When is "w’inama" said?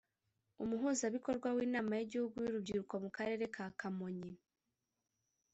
1.55-1.91